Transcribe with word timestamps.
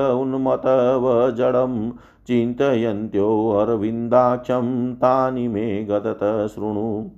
उन्मतवजडं 2.31 2.55
चिन्तयन्त्योऽरविन्दाक्षं 2.55 4.95
तानि 4.95 5.47
मे 5.47 5.83
गदत 5.83 6.51
शृणु। 6.55 7.09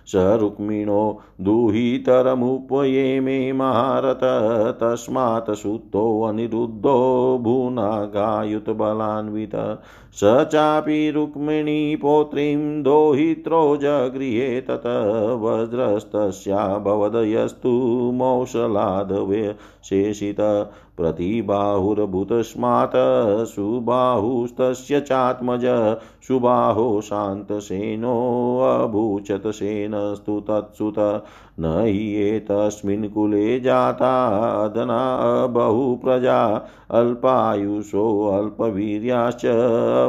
स 0.07 0.13
रुक्मिणो 0.17 1.21
दुहितरमुपये 1.41 3.21
मे 3.21 3.53
महारथ 3.53 4.81
तस्मात् 4.81 5.51
सुतोऽनिरुद्धो 5.51 7.39
भूनागायुतबलान्वित 7.43 9.79
स 10.13 10.21
चापि 10.25 11.11
रुक्मिणीपौत्रीं 11.11 12.83
दोहित्रो 12.83 13.77
जगृहे 13.77 14.61
तत 14.61 15.39
वज्रस्तस्याभवदयस्तु 15.43 18.11
मौसलादवेशेषित 18.15 20.71
प्रतिबाहुर्भूतस्मात् 20.97 23.47
सुबाहुस्तस्य 23.47 25.01
चात्मज, 25.01 25.97
सुबाहो 26.29 27.01
शान्तसेनोऽभूचत 27.01 29.43
सेनस्तु 29.91 30.41
तत्सुत 30.41 31.25
न 31.61 31.85
हि 31.87 32.29
एतस्मिन् 32.29 33.09
कुले 33.09 33.61
जाता 33.61 34.39
अदना 34.65 35.47
बहुप्रजा 35.47 36.69
अल्पायुषोऽल्पवीर्याश्च 36.91 39.43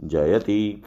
जयति 0.04 0.84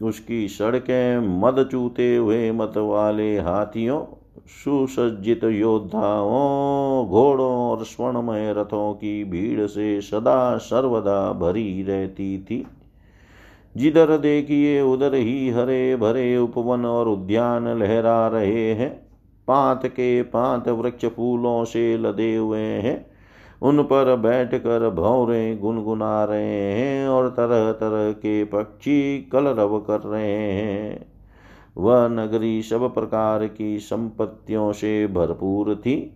उसकी 0.02 0.48
सड़कें 0.48 1.42
मद 1.42 1.70
चूते 1.72 2.16
हुए 2.16 2.52
मत 2.52 2.74
वाले 2.78 3.40
हाथियों, 3.40 4.16
सुसज्जित 4.48 5.44
योद्धाओं, 5.44 7.08
घोड़ों 7.08 7.52
और 7.52 7.86
स्वर्णमय 7.86 8.54
रथों 8.58 8.94
की 8.94 9.24
भीड़ 9.24 9.68
से 9.68 10.02
सदा 10.02 10.58
सर्वदा 10.58 11.34
भरी 11.34 11.84
रहती 11.84 12.42
थी। 12.42 12.68
जिधर 13.78 14.18
देखिए, 14.18 14.82
उधर 14.82 15.16
ही 15.16 15.50
हरे 15.50 15.96
भरे 15.96 16.38
उपवन 16.38 16.86
और 16.86 17.08
उद्यान 17.08 17.80
लहरा 17.80 18.28
रहे 18.28 18.74
हैं। 18.74 19.10
पात 19.48 19.86
के 19.86 20.24
पात 20.24 20.68
वृक्ष 20.68 21.06
फूलों 21.06 21.66
से 21.66 21.98
लदे 21.98 22.36
हुए 22.36 22.60
हैं। 22.60 23.09
उन 23.62 23.84
पर 23.84 24.16
बैठकर 24.16 24.90
भौरे, 24.90 25.56
गुनगुना 25.56 26.26
रहे 26.26 26.74
हैं 26.74 27.08
और 27.08 27.30
तरह 27.30 27.72
तरह 27.72 28.12
के 28.12 28.44
पक्षी 28.44 29.30
कलरव 29.32 29.80
कर 29.80 30.00
रहे 30.00 30.52
हैं। 30.52 31.06
वह 31.78 32.08
नगरी 32.08 32.62
सब 32.62 32.94
प्रकार 32.94 33.48
की 33.48 33.80
संपत्तियों 33.80 34.72
से 34.72 35.08
भरपूर 35.08 35.76
थी। 35.76 36.16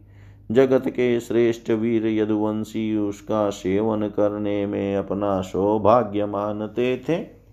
जगत 0.51 0.89
के 0.89 1.19
श्रेष्ठ 1.19 1.71
वीर 1.71 2.07
यदुवंशी 2.07 2.97
उसका 2.97 3.49
सेवन 3.49 4.07
करने 4.07 4.65
में 4.65 4.95
अपना 4.95 5.41
सौभाग्य 5.41 6.25
मानते 6.25 7.01
थे। 7.09 7.43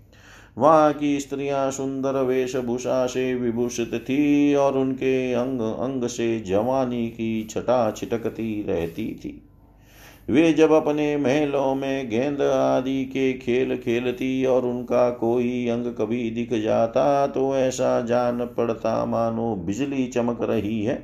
वहाँ 0.57 0.93
की 0.93 1.19
स्त्रियाँ 1.19 1.71
सुंदर 1.71 2.23
वेशभूषा 2.23 3.05
से 3.05 3.33
विभूषित 3.35 3.91
थी 3.93 4.55
और 4.55 4.77
उनके 4.77 5.33
अंग 5.33 5.61
अंग 5.61 6.07
से 6.07 6.39
जवानी 6.39 7.07
की 7.07 7.47
छटा 7.49 7.91
छिटकती 7.91 8.65
रहती 8.67 9.05
थी। 9.05 9.47
वे 10.27 10.51
जब 10.53 10.71
अपने 10.71 11.15
महलों 11.17 11.73
में 11.75 12.09
गेंद 12.09 12.41
आदि 12.41 13.03
के 13.05 13.31
खेल 13.33 13.75
खेलती 13.77 14.45
और 14.45 14.65
उनका 14.65 15.09
कोई 15.09 15.67
अंग 15.67 15.85
कभी 15.97 16.29
दिख 16.31 16.53
जाता 16.53 17.27
तो 17.27 17.55
ऐसा 17.55 17.99
जान 18.01 18.45
पड़ता, 18.47 19.05
मानो 19.05 19.55
बिजली 19.55 20.05
चमक 20.07 20.41
रही 20.41 20.83
है। 20.83 21.03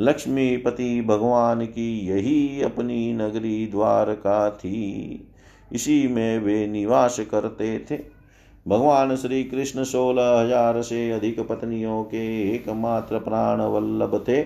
लक्ष्मीपति 0.00 1.00
भगवान 1.00 1.64
की 1.66 1.88
यही 2.08 2.62
अपनी 2.62 3.12
नगरी 3.12 3.66
द्वारका 3.66 4.50
थी। 4.50 5.28
इसी 5.72 6.06
में 6.08 6.38
वे 6.38 6.66
निवास 6.66 7.20
करते 7.30 7.78
थे। 7.90 7.98
भगवान 8.66 9.14
श्री 9.16 9.42
कृष्ण 9.44 9.84
सोलह 9.84 10.30
हज़ार 10.32 10.80
से 10.82 11.10
अधिक 11.10 11.40
पत्नियों 11.40 12.02
के 12.04 12.26
एकमात्र 12.54 13.18
प्राण 13.18 13.60
वल्लभ 13.62 14.24
थे। 14.28 14.42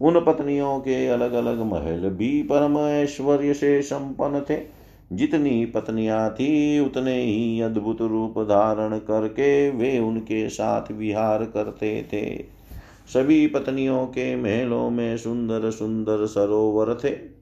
उन 0.00 0.20
पत्नियों 0.20 0.78
के 0.78 1.06
अलग 1.06 1.32
अलग 1.32 1.58
महल 1.58 2.08
भी 2.10 2.42
परम 2.42 2.78
ऐश्वर्य 2.78 3.54
से 3.54 3.82
संपन्न 3.82 4.40
थे। 4.40 4.84
जितनी 5.12 5.66
पत्नियाँ 5.66 6.30
थी, 6.30 6.80
उतने 6.80 7.22
ही 7.22 7.60
अद्भुत 7.60 8.00
रूप 8.00 8.34
धारण 8.38 8.98
करके 8.98 9.70
वे 9.70 9.98
उनके 9.98 10.48
साथ 10.48 10.92
विहार 10.92 11.44
करते 11.44 12.02
थे। 12.12 12.44
सभी 13.14 13.46
पत्नियों 13.46 14.06
के 14.06 14.36
महलों 14.36 14.90
में 14.90 15.16
सुंदर 15.16 15.70
सुंदर 15.70 16.26
सरोवर 16.26 16.98
थे। 17.04 17.34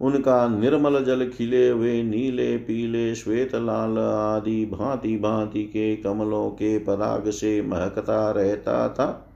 उनका 0.00 0.48
निर्मल 0.48 1.04
जल 1.04 1.28
खिले 1.28 1.68
हुए 1.68 2.02
नीले, 2.02 2.56
पीले, 2.56 3.14
श्वेत, 3.14 3.54
लाल 3.54 3.98
आदि 3.98 4.66
भांति 4.66 5.16
भांति 5.16 5.64
के 5.64 5.96
कमलों 5.96 6.50
के 6.50 6.78
पराग 6.78 7.30
से 7.30 7.62
महकता 7.62 8.30
रहता 8.30 8.88
था। 8.88 9.29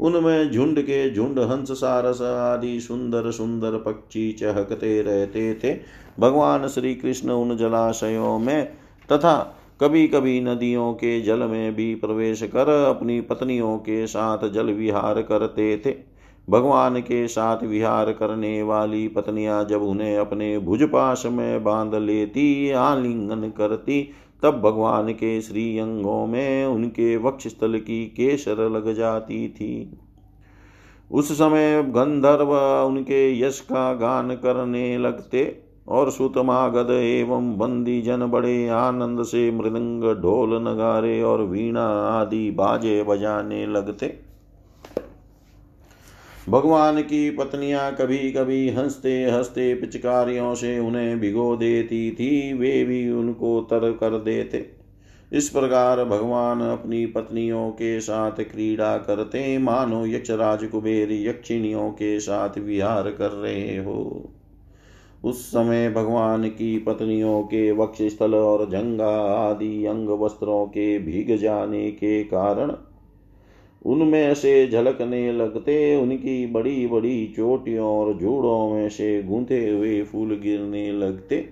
उनमें 0.00 0.50
झुंड 0.50 0.80
के 0.80 1.14
झुंड, 1.14 1.38
हंस, 1.38 1.70
सारस 1.70 2.22
आदि 2.22 2.80
सुंदर 2.80 3.30
सुंदर 3.30 3.70
पक्षी 3.70 4.32
चहकते 4.32 5.02
रहते 5.02 5.54
थे। 5.54 5.78
भगवान 6.20 6.68
श्री 6.68 6.94
कृष्ण 6.94 7.30
उन 7.30 7.56
जलाशयों 7.56 8.38
में 8.38 8.66
तथा 9.12 9.56
कभी 9.80 10.08
कभी 10.08 10.40
नदियों 10.40 10.92
के 10.92 11.20
जल 11.20 11.38
में 11.38 11.74
भी 11.74 11.94
प्रवेश 11.94 12.42
कर 12.42 12.84
अपनी 12.84 13.20
पत्नियों 13.20 13.78
के 13.78 14.06
साथ 14.06 14.48
जल 14.50 14.66
विहार 14.66 15.22
करते 15.22 15.82
थे। 15.86 15.94
भगवान 16.50 17.00
के 17.00 17.28
साथ 17.28 17.62
विहार 17.62 18.12
करने 18.12 18.62
वाली 18.62 19.08
पत्नियाँ 19.08 19.64
जब 19.64 19.82
उन्हें 19.82 20.16
अपने 20.16 20.58
भुजपाश 20.58 21.22
में 21.26 21.64
बाँध 21.64 21.94
लेती, 21.94 22.70
आलिंगन 22.70 23.52
करती 23.58 24.10
तब 24.42 24.60
भगवान 24.60 25.12
के 25.12 25.40
श्री 25.40 25.78
अंगों 25.78 26.26
में 26.26 26.66
उनके 26.66 27.16
वक्षस्थल 27.16 27.78
की 27.78 28.04
केसर 28.06 28.68
लग 28.70 28.92
जाती 28.94 29.48
थी। 29.48 29.98
उस 31.10 31.32
समय 31.32 31.82
गंधर्व 31.82 32.54
उनके 32.86 33.40
यश 33.40 33.60
का 33.60 33.92
गान 33.94 34.34
करने 34.34 34.98
लगते 34.98 35.62
और 35.88 36.10
सुतमागध 36.10 36.90
एवं 36.90 37.56
बंदी 37.58 38.00
जन 38.02 38.26
बड़े 38.26 38.68
आनंद 38.68 39.22
से 39.22 39.50
मृदंग 39.50 40.04
ढोल 40.22 40.54
नगारे 40.62 41.22
और 41.22 41.42
वीणा 41.42 41.86
आदि 42.10 42.50
बाजे 42.50 43.02
बजाने 43.02 43.66
लगते। 43.66 44.29
भगवान 46.48 47.02
की 47.02 47.30
पत्नियाँ 47.30 47.94
कभी 47.94 48.32
कभी 48.32 48.68
हँसते 48.68 49.24
हँसते 49.24 49.74
पिचकारियों 49.74 50.54
से 50.54 50.78
उन्हें 50.78 51.20
भिगो 51.20 51.56
देती 51.56 52.10
थी, 52.10 52.52
वे 52.52 52.84
भी 52.84 53.10
उनको 53.10 53.60
तर 53.60 53.92
कर 53.92 54.18
देते। 54.18 54.70
इस 55.32 55.48
प्रकार 55.48 56.04
भगवान 56.04 56.60
अपनी 56.60 57.06
पत्नियों 57.06 57.70
के 57.70 58.00
साथ 58.00 58.30
क्रीड़ा 58.30 58.96
करते, 58.98 59.58
मानो 59.58 60.06
यक्षराज 60.06 60.64
कुबेर 60.64 61.12
यक्षिणियों 61.12 61.90
के 61.90 62.20
साथ 62.20 62.58
विहार 62.58 63.10
कर 63.10 63.30
रहे 63.30 63.78
हो। 63.78 64.30
उस 65.24 65.46
समय 65.46 65.90
भगवान 65.90 66.48
की 66.48 66.78
पत्नियों 66.78 67.42
के 67.42 67.72
वक्ष 67.72 68.02
स्थल 68.02 68.34
और 68.34 68.70
जंगा 68.70 69.16
आदि 69.22 69.86
अंग 69.86 70.08
वस्त्रों 70.08 70.66
के 70.66 70.98
भीग 70.98 71.36
जाने 71.36 71.90
के 71.90 72.24
कारण 72.24 72.72
उनमें 73.86 74.34
से 74.34 74.68
झलकने 74.68 75.32
लगते 75.32 75.96
उनकी 75.96 76.46
बड़ी 76.46 76.86
बड़ी 76.86 77.26
चोटियों 77.36 77.86
और 77.88 78.12
जूड़ों 78.14 78.70
में 78.70 78.88
से 78.88 79.22
गूंथे 79.22 79.70
हुए 79.70 80.02
फूल 80.02 80.34
गिरने 80.42 80.92
लगते। 80.92 81.48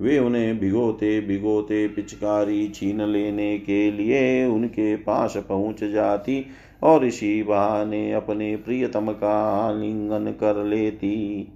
वे 0.00 0.18
उन्हें 0.18 0.58
भिगोते 0.58 1.20
भिगोते 1.20 1.88
पिचकारी 1.88 2.68
छीन 2.68 3.02
लेने 3.02 3.58
के 3.58 3.90
लिए 3.92 4.46
उनके 4.46 4.96
पास 4.96 5.36
पहुँच 5.48 5.84
जाती 5.84 6.44
और 6.82 7.04
इसी 7.04 7.42
बहाने 7.42 8.12
अपने 8.12 8.56
प्रियतम 8.56 9.12
का 9.12 9.34
आलिंगन 9.68 10.30
कर 10.30 10.64
लेती। 10.64 11.48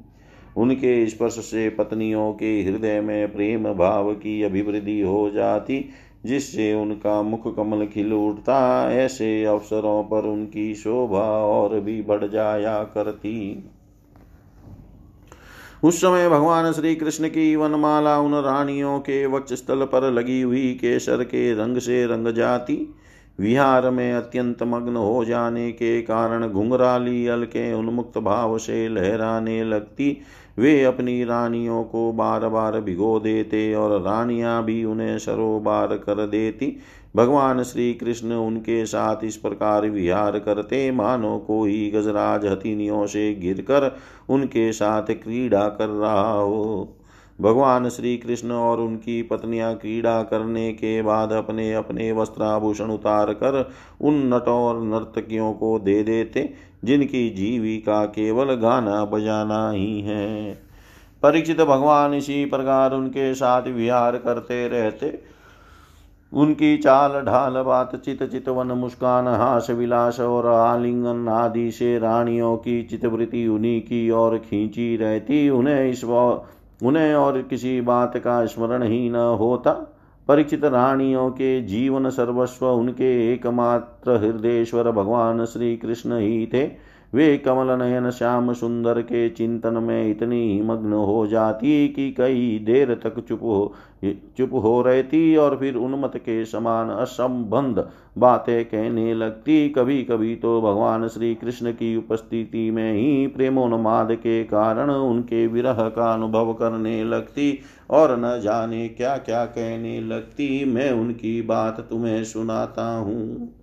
उनके 0.57 1.07
स्पर्श 1.07 1.33
से 1.33 1.69
पत्नियों 1.71 2.33
के 2.33 2.63
हृदय 2.63 3.01
में 3.01 3.33
प्रेम 3.33 3.73
भाव 3.75 4.13
की 4.15 4.43
अभिवृद्धि 4.43 5.01
हो 5.01 5.31
जाती। 5.31 5.85
जिससे 6.27 6.73
उनका 6.75 7.23
मुख 7.23 7.57
कमल 7.57 7.87
खिल 7.87 8.13
उठता, 8.13 8.91
ऐसे 8.93 9.45
अवसरों 9.45 10.03
पर 10.05 10.25
उनकी 10.25 10.75
शोभा 10.75 11.25
और 11.45 11.81
भी 11.81 12.03
बढ़ 12.03 12.25
जाया 12.25 12.83
करती। 12.85 13.65
उस 15.85 15.99
समय 15.99 16.29
भगवान 16.29 16.73
श्री 16.73 16.95
कृष्ण 16.95 17.29
की 17.29 17.57
वनमाला 17.57 18.19
उन 18.19 18.35
रानियों 18.35 18.99
के 18.99 19.27
वक्ष 19.27 19.53
स्थल 19.53 19.85
पर 19.85 20.11
लगी 20.11 20.41
हुई 20.43 20.73
केसर 20.75 21.25
के 21.25 21.53
रंग 21.55 21.79
से 21.79 22.07
रंग 22.07 22.29
जाती। 22.29 22.95
विहार 23.39 23.91
में 23.91 24.13
अत्यंत 24.13 24.63
मग्न 24.63 24.97
हो 24.97 25.25
जाने 25.25 25.73
के 25.73 26.03
कारण 26.03 26.49
घुंघराली 26.49 27.27
अलके 27.27 27.73
उन्मुक्त 27.73 28.19
भाव 28.19 28.59
से 28.59 28.89
लहराने 28.89 29.65
लगती। 29.65 30.21
वे 30.59 30.83
अपनी 30.85 31.25
रानियों 31.25 31.83
को 31.85 32.13
बार 32.13 32.49
बार 32.49 32.81
भिगो 32.81 33.19
देते 33.21 33.75
और 33.75 34.01
रानियाँ 34.03 34.65
भी 34.65 34.85
उन्हें 34.85 35.19
सरोबार 35.19 35.97
कर 35.97 36.27
देती। 36.27 36.77
भगवान 37.17 37.63
श्री 37.63 37.93
कृष्ण 37.95 38.33
उनके 38.33 38.85
साथ 38.87 39.25
इस 39.25 39.37
प्रकार 39.37 39.89
विहार 39.91 40.39
करते। 40.39 40.91
मानो 40.91 41.39
कोई 41.39 41.91
गजराज 41.91 42.47
हथिनियों 42.47 43.07
से 43.07 43.35
गिरकर 43.35 43.97
उनके 44.29 44.73
साथ 44.73 45.15
क्रीड़ा 45.15 45.69
कर 45.69 45.89
रहा 45.89 46.33
हो। 46.33 46.97
भगवान 47.41 47.89
श्री 47.89 48.17
कृष्ण 48.17 48.51
और 48.51 48.81
उनकी 48.81 49.23
पत्नियाँ 49.23 49.75
क्रीड़ा 49.75 50.23
करने 50.23 50.73
के 50.73 51.01
बाद 51.03 51.33
अपने 51.33 51.73
अपने 51.75 52.11
वस्त्राभूषण 52.13 52.91
उतार 52.91 53.33
कर 53.33 53.73
उन 54.01 54.23
नटों 54.27 54.55
और 54.55 54.83
नर्तकियों 54.83 55.53
को 55.53 55.79
दे 55.79 56.03
देते। 56.03 56.43
जिनकी 56.85 57.31
जीविका 57.31 58.05
केवल 58.05 58.55
गाना 58.55 59.05
बजाना 59.05 59.71
ही 59.71 60.01
है। 60.01 60.55
परीक्षित 61.23 61.61
भगवान 61.61 62.15
इसी 62.15 62.45
प्रकार 62.45 62.93
उनके 62.93 63.35
साथ 63.35 63.63
विहार 63.63 64.17
करते 64.17 64.69
रहते। 64.69 65.35
उनकी 66.33 66.77
चाल, 66.77 67.13
ढाल 67.13 67.53
बातचीत 67.53 68.23
चितवन, 68.23 68.67
मुस्कान, 68.67 69.27
हास, 69.27 69.71
विलास 69.71 70.21
और 70.21 70.47
आलिंगन 70.47 71.29
आदि 71.29 71.71
से 71.71 71.99
रानियों 71.99 72.57
की 72.57 72.83
चितवृत्ति 72.83 73.47
उन्हीं 73.47 73.81
की 73.81 74.11
ओर 74.11 74.39
खींची 74.39 74.97
रहती। 74.97 75.51
उन्हें 75.51 75.91
इस 75.91 76.05
उन्हें 76.05 77.15
और 77.15 77.43
किसी 77.43 77.81
बात 77.81 78.17
का 78.17 78.47
स्मरण 78.47 78.83
ही 78.83 79.11
न 79.11 79.17
होता। 79.17 79.94
परीक्षित 80.29 80.65
रानियों 80.65 81.31
के 81.31 81.61
जीवन 81.63 82.11
सर्वस्व, 82.11 82.67
उनके 82.67 83.33
एकमात्र 83.33 84.17
हृदयेश्वर 84.17 84.91
भगवान 84.91 85.45
श्री 85.45 85.77
कृष्ण 85.77 86.19
ही 86.19 86.47
थे। 86.47 86.95
वे 87.13 87.37
कमल 87.39 87.71
नयन, 87.79 88.11
श्याम 88.11 88.53
सुंदर 88.53 89.01
के 89.01 89.29
चिंतन 89.31 89.75
में 89.75 90.11
इतनी 90.11 90.61
मग्न 90.63 90.93
हो 90.93 91.27
जाती 91.27 91.89
कि 91.89 92.11
कई 92.13 92.59
देर 92.59 92.95
तक 92.95 93.21
चुप 93.21 93.43
हो 93.43 93.75
चुप 94.37 94.51
हो 94.55 94.83
रहती 94.83 95.37
और 95.37 95.57
फिर 95.57 95.75
उन्मत 95.75 96.17
के 96.17 96.45
समान 96.45 96.91
असंबंध 96.91 97.89
बातें 98.19 98.65
कहने 98.65 99.15
लगती। 99.15 99.69
कभी 99.69 100.03
कभी 100.03 100.35
तो 100.37 100.61
भगवान 100.61 101.07
श्री 101.09 101.35
कृष्ण 101.35 101.73
की 101.73 101.97
उपस्थिति 101.97 102.71
में 102.71 102.93
ही 102.93 103.27
प्रेमोन्माद 103.27 104.13
के 104.13 104.43
कारण 104.45 104.91
उनके 104.91 105.47
विरह 105.47 105.89
का 105.89 106.13
अनुभव 106.13 106.53
करने 106.53 107.05
लगती। 107.05 107.59
और 107.95 108.17
न 108.19 108.41
जाने 108.41 108.89
क्या 108.89 109.17
क्या 109.17 109.45
कहने 109.47 110.01
लगती, 110.01 110.65
मैं 110.65 110.91
उनकी 110.93 111.43
बात 111.43 111.81
तुम्हें 111.91 112.25
सुनाता 112.25 112.87
हूँ। 112.97 113.55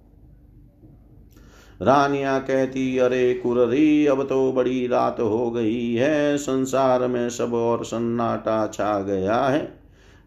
रानिया 1.81 2.37
कहती, 2.39 2.97
अरे 2.97 3.33
कुररी, 3.33 4.05
अब 4.05 4.23
तो 4.23 4.51
बड़ी 4.51 4.87
रात 4.87 5.19
हो 5.19 5.51
गई 5.51 5.93
है, 5.93 6.37
संसार 6.37 7.07
में 7.07 7.29
सब 7.29 7.53
और 7.53 7.85
सन्नाटा 7.85 8.67
छा 8.67 8.99
गया 8.99 9.43
है। 9.45 9.81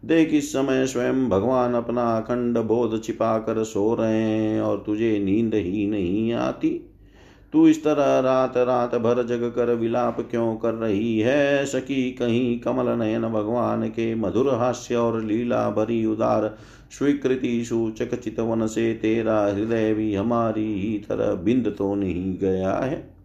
देख, 0.05 0.29
इस 0.29 0.51
समय 0.53 0.85
स्वयं 0.87 1.29
भगवान 1.29 1.73
अपना 1.73 2.03
अखंड 2.17 2.57
बोध 2.57 3.03
छिपा 3.03 3.37
कर 3.39 3.63
सो 3.63 3.93
रहे 3.95 4.21
हैं 4.21 4.61
और 4.61 4.83
तुझे 4.85 5.19
नींद 5.19 5.53
ही 5.53 5.87
नहीं 5.87 6.33
आती। 6.33 6.69
तू 7.55 7.67
इस 7.67 7.83
तरह 7.83 8.19
रात 8.19 8.57
रात 8.57 8.95
भर 8.95 9.23
जग 9.23 9.53
कर 9.55 9.73
विलाप 9.73 10.27
क्यों 10.31 10.55
कर 10.55 10.73
रही 10.73 11.19
है? 11.19 11.65
सकी 11.65 12.11
कहीं 12.11 12.59
कमल 12.59 12.99
नयन 12.99 13.21
भगवान 13.21 13.87
के 13.87 14.15
मधुर 14.15 14.53
हास्य 14.55 14.95
और 14.95 15.23
लीला 15.23 15.69
भरी 15.69 16.05
उदार 16.05 16.57
स्वीकृति 16.91 17.65
सूचक 17.65 18.15
चितवन 18.15 18.67
से 18.67 18.93
तेरा 18.93 19.45
हृदय 19.45 19.93
भी 19.93 20.15
हमारी 20.15 20.81
ही 20.81 20.99
तरह 20.99 21.35
बिंद 21.35 21.75
तो 21.77 21.95
नहीं 21.95 22.37
गया 22.37 22.73
है? 22.73 23.15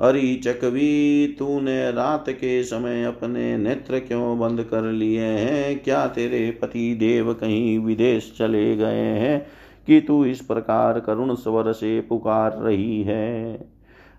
अरे 0.00 0.40
चकवी, 0.44 1.26
तूने 1.38 1.92
रात 1.92 2.24
के 2.28 2.64
समय 2.64 3.04
अपने 3.04 3.56
नेत्र 3.56 3.98
क्यों 3.98 4.38
बंद 4.38 4.62
कर 4.70 4.82
लिए 4.82 5.20
हैं? 5.20 5.82
क्या 5.82 6.06
तेरे 6.06 6.58
पति 6.62 6.94
देव 6.94 7.34
कहीं 7.34 7.78
विदेश 7.78 8.34
चले 8.38 8.76
गए 8.76 9.04
हैं? 9.04 9.61
कि 9.86 10.00
तू 10.00 10.24
इस 10.24 10.40
प्रकार 10.40 11.00
करुण 11.00 11.34
स्वर 11.34 11.72
से 11.72 12.00
पुकार 12.00 12.52
रही 12.52 13.02
है। 13.02 13.54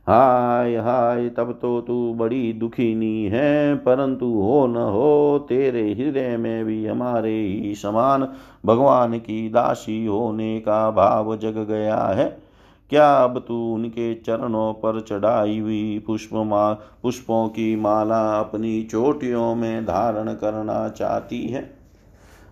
हाय 0.07 0.75
हाय, 0.75 1.29
तब 1.29 1.59
तो 1.61 1.81
तू 1.81 2.13
बड़ी 2.13 2.53
दुखीनी 2.53 3.25
है, 3.25 3.75
परंतु 3.75 4.25
हो 4.25 4.67
न 4.67 4.75
हो, 4.75 5.45
तेरे 5.49 5.93
हृदय 5.93 6.37
में 6.37 6.65
भी 6.65 6.85
हमारे 6.85 7.41
ही 7.41 7.75
समान 7.75 8.27
भगवान 8.65 9.19
की 9.19 9.49
दासी 9.49 10.05
होने 10.05 10.59
का 10.59 10.91
भाव 10.91 11.37
जग 11.37 11.65
गया 11.69 11.97
है। 11.97 12.43
क्या 12.89 13.15
अब 13.15 13.45
तू 13.47 13.73
उनके 13.73 14.15
चरणों 14.15 14.73
पर 14.73 15.01
चढ़ाई 15.01 15.59
हुई 15.59 16.03
पुष्प 16.07 16.29
पुष्पों 17.03 17.47
की 17.47 17.75
माला 17.75 18.39
अपनी 18.39 18.83
चोटियों 18.83 19.55
में 19.55 19.85
धारण 19.85 20.33
करना 20.33 20.89
चाहती 20.89 21.47
है? 21.47 21.82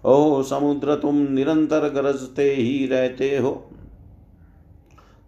ओ 0.05 0.41
समुद्र 0.41 0.95
तुम 0.95 1.15
निरंतर 1.15 1.89
गरजते 1.89 2.53
ही 2.53 2.87
रहते 2.87 3.37
हो। 3.37 3.69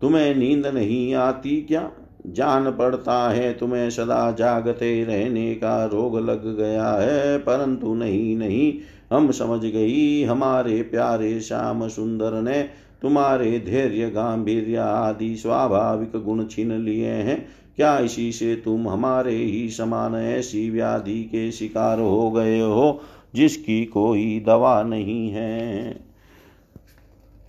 तुम्हें 0.01 0.35
नींद 0.35 0.67
नहीं 0.67 1.13
आती 1.15 1.61
क्या? 1.61 1.91
जान 2.27 2.71
पड़ता 2.71 3.29
है, 3.29 3.53
तुम्हें 3.53 3.89
सदा 3.89 4.31
जागते 4.31 5.03
रहने 5.03 5.55
का 5.55 5.85
रोग 5.85 6.19
लग 6.19 6.57
गया 6.57 6.91
है, 6.91 7.37
परंतु 7.37 7.93
नहीं 7.93 8.37
नहीं, 8.37 8.73
हम 9.17 9.31
समझ 9.31 9.61
गई, 9.61 10.23
हमारे 10.23 10.81
प्यारे 10.81 11.41
श्याम 11.41 11.87
सुंदर 11.87 12.41
ने 12.41 12.69
तुम्हारे 13.01 13.59
धैर्य 13.59 14.09
गांधीर्य 14.09 14.75
आदि 14.75 15.35
स्वाभाविक 15.35 16.23
गुण 16.23 16.45
छीन 16.45 16.71
लिए 16.71 17.07
हैं। 17.07 17.47
क्या 17.75 17.99
इसी 17.99 18.31
से 18.31 18.55
तुम 18.55 18.89
हमारे 18.89 19.35
ही 19.35 19.69
समान 19.69 20.15
ऐसी 20.15 20.69
व्याधि 20.69 21.23
के 21.23 21.51
शिकार 21.51 21.99
हो 21.99 22.31
गए 22.31 22.59
हो? 22.59 23.01
जिसकी 23.35 23.85
कोई 23.85 24.43
दवा 24.47 24.83
नहीं 24.83 25.29
है। 25.29 25.93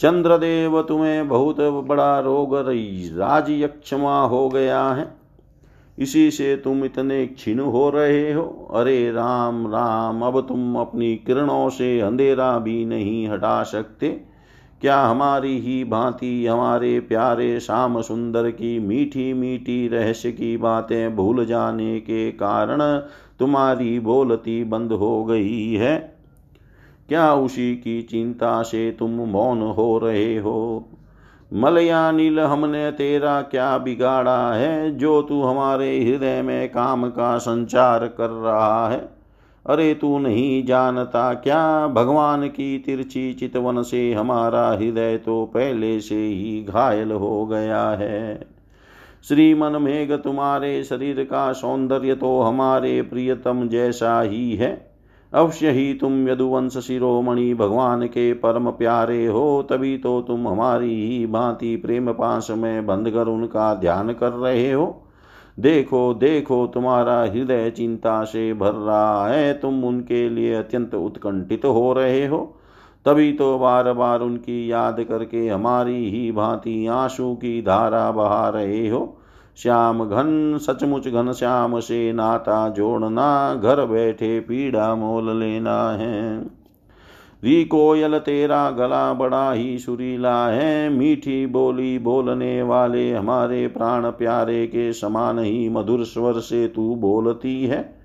चंद्रदेव, 0.01 0.83
तुम्हें 0.83 1.29
बहुत 1.29 1.61
बड़ा 1.61 2.21
रोग 2.21 2.57
राजयक्षमा 3.19 4.27
हो 4.27 4.49
गया 4.49 4.89
है। 4.89 5.17
इसी 5.99 6.31
से 6.31 6.57
तुम 6.57 6.85
इतने 6.85 7.27
क्षीण 7.27 7.61
हो 7.61 7.91
रहे 7.91 8.33
हो। 8.33 8.69
अरे 8.75 9.13
राम 9.13 9.67
राम, 9.67 10.23
अब 10.23 10.41
तुम 10.49 10.77
अपनी 10.77 11.17
किरणों 11.17 11.69
से 11.69 12.01
अंधेरा 12.01 12.59
भी 12.59 12.85
नहीं 12.85 13.29
हटा 13.29 13.63
सकते। 13.63 14.34
क्या 14.85 15.01
हमारी 15.01 15.59
ही 15.59 15.85
भांति, 15.85 16.47
हमारे 16.47 17.01
प्यारे 17.01 17.61
श्याम 17.61 18.01
सुंदर 18.01 18.51
की 18.51 18.79
मीठी 18.79 19.33
मीठी 19.33 19.89
रहस्य 19.89 20.33
की 20.33 20.57
बातें 20.57 21.17
भूल 21.17 21.47
जाने 21.47 22.01
के 22.01 22.31
कारण 22.33 22.99
तुम्हारी 23.39 24.01
बोलती 24.01 24.65
बंद 24.65 24.93
हो 24.93 25.25
गई 25.25 25.75
है? 25.75 26.17
क्या 27.09 27.35
उसी 27.35 27.75
की 27.75 28.03
चिंता 28.03 28.63
से 28.63 28.97
तुम 28.99 29.11
मौन 29.11 29.63
हो 29.63 29.99
रहे 29.99 30.39
हो? 30.39 30.89
मलयानिल, 31.53 32.41
हमने 32.41 32.91
तेरा 32.91 33.43
क्या 33.43 33.79
बिगाड़ा 33.79 34.53
है 34.53 34.99
जो 34.99 35.23
तू 35.23 35.43
हमारे 35.43 36.05
हृदय 36.05 36.43
में 36.43 36.69
काम 36.69 37.11
का 37.11 37.39
संचार 37.39 38.07
कर 38.07 38.31
रहा 38.31 38.89
है? 38.89 39.14
अरे 39.67 39.95
तू 39.95 40.19
नहीं 40.19 40.65
जानता 40.65 41.35
क्या? 41.35 41.87
भगवान 41.87 42.49
की 42.49 42.79
तिरछी 42.79 43.33
चितवन 43.33 43.83
से 43.83 44.13
हमारा 44.13 44.69
हृदय 44.71 45.17
तो 45.17 45.45
पहले 45.45 46.01
से 46.01 46.17
ही 46.17 46.63
घायल 46.63 47.13
हो 47.13 47.47
गया 47.47 47.91
है। 47.91 48.47
श्रीमन 49.29 49.83
मेघ, 49.83 50.13
तुम्हारे 50.13 50.85
शरीर 50.85 51.25
का 51.25 51.53
सौंदर्य 51.53 52.15
तो 52.15 52.41
हमारे 52.41 53.03
प्रियतम 53.03 53.69
जैसा 53.69 54.21
ही 54.21 54.57
है। 54.57 54.91
अवश्य 55.33 55.71
ही 55.71 55.95
तुम 55.95 56.29
यदुवंश 56.29 56.79
शिरोमणि 56.79 57.55
भगवान 57.55 58.07
के 58.07 58.33
परम 58.33 58.71
प्यारे 58.71 59.27
हो, 59.27 59.67
तभी 59.71 59.99
तो 59.99 60.21
तुम 60.21 60.49
हमारी 60.49 61.07
ही 61.07 61.27
भांति 61.27 61.77
प्रेम 61.77 62.13
पास 62.13 62.49
में 62.51 62.87
बंधकर 62.87 63.29
उनका 63.29 63.75
ध्यान 63.75 64.13
कर 64.13 64.33
रहे 64.33 64.73
हो। 64.73 65.04
देखो 65.61 66.15
देखो, 66.15 66.67
तुम्हारा 66.67 67.23
हृदय 67.23 67.71
चिंता 67.71 68.25
से 68.25 68.55
भर 68.55 68.73
रहा 68.73 69.29
है। 69.29 69.55
तुम 69.55 69.85
उनके 69.85 70.29
लिए 70.29 70.55
अत्यंत 70.55 70.95
उत्कंठित 70.95 71.65
हो 71.65 71.93
रहे 71.93 72.27
हो। 72.27 72.57
तभी 73.07 73.33
तो 73.33 73.59
बार 73.59 73.93
बार 73.93 74.21
उनकी 74.21 74.73
याद 74.73 75.01
करके 75.01 75.49
हमारी 75.49 76.11
ही 76.11 76.33
भांति 76.33 76.87
आँसू 76.87 77.35
की 77.35 77.63
धारा 77.63 78.11
बहा 78.11 78.49
रहे 78.49 78.89
हो। 78.89 79.19
श्याम 79.57 80.05
घन, 80.05 80.59
सचमुच 80.59 81.09
घन 81.09 81.33
श्याम 81.33 81.81
से 81.81 82.13
नाता 82.13 82.69
जोड़ना, 82.69 83.55
घर 83.55 83.87
बैठे 83.87 84.41
पीड़ा 84.41 84.95
मोल 84.95 85.37
लेना 85.37 85.91
है। 85.91 86.47
री 87.45 87.65
कोयल 87.65 88.19
तेरा 88.19 88.71
गला 88.71 89.13
बड़ा 89.13 89.53
ही 89.53 89.79
सुरीला 89.79 90.49
है, 90.49 90.89
मीठी 90.89 91.47
बोली 91.47 91.99
बोलने 91.99 92.63
वाले 92.63 93.13
हमारे 93.13 93.69
प्राण 93.69 94.11
प्यारे 94.11 94.67
के 94.67 94.93
समान 94.93 95.39
ही 95.39 95.69
मधुर 95.69 96.05
स्वर 96.05 96.33
से 96.33 96.69
तू 96.69 96.95
बोलती 96.95 97.65
है। 97.65 97.99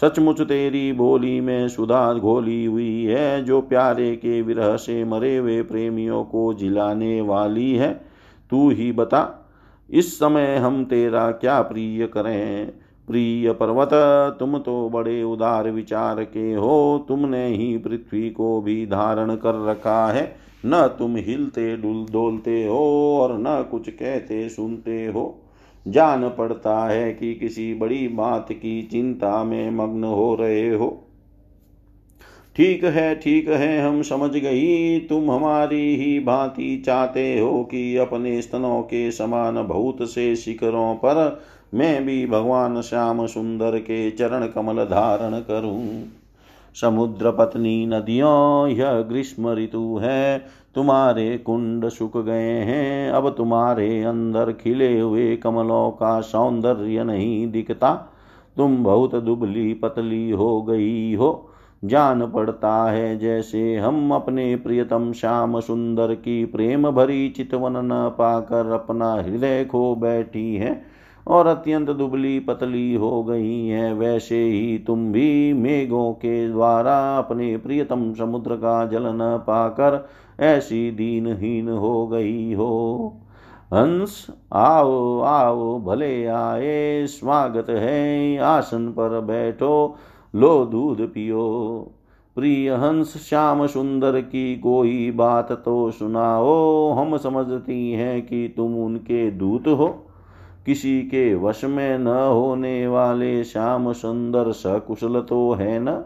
सचमुच 0.00 0.40
तेरी 0.40 0.92
बोली 0.92 1.40
में 1.40 1.68
सुधा 1.68 2.14
घोली 2.14 2.64
हुई 2.64 3.04
है, 3.04 3.44
जो 3.44 3.60
प्यारे 3.60 4.16
के 4.16 4.42
विरह 4.42 4.76
से 4.76 5.04
मरे 5.04 5.36
हुए 5.36 5.62
प्रेमियों 5.62 6.24
को 6.24 6.54
जिलाने 6.54 7.20
वाली 7.20 7.74
है। 7.74 7.92
तू 8.50 8.70
ही 8.70 8.92
बता, 8.92 9.48
इस 9.90 10.18
समय 10.18 10.56
हम 10.56 10.84
तेरा 10.84 11.30
क्या 11.30 11.62
प्रिय 11.62 12.06
करें? 12.06 12.72
प्रिय 13.08 13.52
पर्वत, 13.52 13.90
तुम 14.38 14.58
तो 14.58 14.88
बड़े 14.88 15.22
उदार 15.22 15.70
विचार 15.70 16.24
के 16.24 16.54
हो। 16.54 17.04
तुमने 17.08 17.46
ही 17.46 17.78
पृथ्वी 17.78 18.30
को 18.30 18.60
भी 18.60 18.86
धारण 18.86 19.34
कर 19.34 19.64
रखा 19.66 20.06
है। 20.06 20.36
न 20.66 20.96
तुम 20.98 21.16
हिलते 21.16 21.76
डुल 21.76 22.06
डोलते 22.12 22.66
हो 22.66 23.18
और 23.20 23.38
न 23.38 23.68
कुछ 23.70 23.90
कहते 23.90 24.48
सुनते 24.48 25.06
हो। 25.06 25.42
जान 25.88 26.28
पड़ता 26.28 26.88
है 26.88 27.12
कि 27.12 27.34
किसी 27.34 27.74
बड़ी 27.74 28.08
बात 28.08 28.46
की 28.52 28.82
चिंता 28.82 29.44
में 29.44 29.70
मग्न 29.70 30.04
हो 30.04 30.34
रहे 30.34 30.74
हो। 30.74 31.02
ठीक 32.56 32.84
है 32.84 33.14
ठीक 33.14 33.48
है, 33.48 33.82
हम 33.82 34.02
समझ 34.02 34.30
गई। 34.30 34.98
तुम 35.00 35.30
हमारी 35.30 35.96
ही 35.96 36.20
भांति 36.20 36.82
चाहते 36.86 37.38
हो 37.38 37.64
कि 37.64 37.96
अपने 37.96 38.42
स्तनों 38.42 38.82
के 38.82 39.10
समान 39.10 39.66
बहुत 39.66 39.96
से 40.02 40.36
शिखरों 40.36 40.94
पर 40.94 41.40
मैं 41.74 42.04
भी 42.04 42.26
भगवान 42.26 42.80
श्याम 42.80 43.26
सुंदर 43.26 43.78
के 43.78 44.10
चरण 44.10 44.46
कमल 44.46 44.84
धारण 44.84 45.40
करूँ। 45.40 46.04
समुद्र 46.80 47.30
पत्नी 47.30 47.86
नदियों, 47.86 48.68
यह 48.68 49.00
ग्रीष्म 49.00 49.52
ऋतु 49.52 49.98
है। 50.02 50.44
तुम्हारे 50.74 51.38
कुंड 51.38 51.88
सुख 51.88 52.16
गए 52.16 52.50
हैं, 52.50 53.10
अब 53.10 53.28
तुम्हारे 53.30 54.02
अंदर 54.02 54.52
खिले 54.52 55.00
हुए 55.00 55.36
कमलों 55.36 55.90
का 55.90 56.20
सौंदर्य 56.20 57.04
नहीं 57.04 57.50
दिखता। 57.50 57.94
तुम 58.56 58.84
बहुत 58.84 59.14
दुबली 59.14 59.74
पतली 59.74 60.30
हो 60.30 60.62
गई 60.62 61.14
हो, 61.14 61.48
जान 61.84 62.26
पड़ता 62.26 62.90
है 62.90 63.18
जैसे 63.18 63.76
हम 63.76 64.14
अपने 64.14 64.56
प्रियतम 64.56 65.12
श्याम 65.12 65.60
सुंदर 65.60 66.14
की 66.14 66.44
प्रेम 66.44 66.90
भरी 66.90 67.28
चितवन 67.28 67.76
न 67.76 68.08
पाकर 68.18 68.70
अपना 68.72 69.12
हृदय 69.14 69.64
खो 69.64 69.94
बैठी 69.94 70.56
है। 70.56 70.95
और 71.26 71.46
अत्यंत 71.46 71.90
दुबली 71.90 72.40
पतली 72.40 72.94
हो 72.94 73.24
गई 73.24 73.66
है। 73.66 73.94
वैसे 73.94 74.44
ही 74.44 74.78
तुम 74.78 75.12
भी 75.12 75.52
मेघों 75.52 76.12
के 76.12 76.48
द्वारा 76.48 77.18
अपने 77.18 77.56
प्रियतम 77.56 78.14
समुद्र 78.14 78.56
का 78.56 78.86
जल 78.86 79.02
न 79.06 79.44
पाकर 79.46 80.08
ऐसी 80.40 80.90
दीनहीन 80.90 81.68
हो 81.68 82.06
गई 82.06 82.52
हो। 82.52 83.12
हंस, 83.66 84.26
आओ 84.52 85.20
आओ, 85.20 85.80
भले 85.80 86.26
आए, 86.26 87.06
स्वागत 87.06 87.70
है, 87.70 88.36
आसन 88.36 88.88
पर 88.88 89.20
बैठो, 89.20 89.96
लो 90.34 90.64
दूध 90.64 91.00
पियो। 91.00 91.90
प्रिय 92.36 92.70
हंस, 92.70 93.26
श्याम 93.28 93.66
सुंदर 93.66 94.20
की 94.20 94.56
कोई 94.56 95.10
बात 95.10 95.52
तो 95.52 95.90
सुनाओ। 95.90 96.90
हम 96.90 97.16
समझती 97.16 97.92
हैं 97.92 98.26
कि 98.26 98.54
तुम 98.56 98.76
उनके 98.76 99.30
दूत 99.30 99.68
हो। 99.68 100.05
किसी 100.66 101.02
के 101.02 101.34
वश 101.34 101.64
में 101.64 101.98
न 101.98 102.06
होने 102.06 102.86
वाले 102.86 103.44
श्याम 103.44 103.92
सुंदर 103.92 104.52
सकुशल 104.52 105.20
तो 105.20 105.52
है 105.52 105.78
न? 105.78 106.04